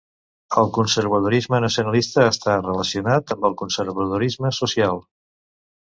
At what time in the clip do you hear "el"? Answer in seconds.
0.61-0.71, 3.51-3.57